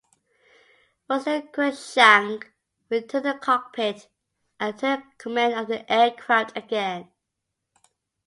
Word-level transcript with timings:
Once 1.07 1.25
there 1.25 1.43
Cruickshank 1.43 2.45
returned 2.89 3.09
to 3.11 3.19
the 3.21 3.33
cockpit 3.37 4.07
and 4.59 4.75
took 4.75 5.03
command 5.19 5.53
of 5.53 5.67
the 5.67 5.91
aircraft 5.93 6.57
again. 6.57 7.07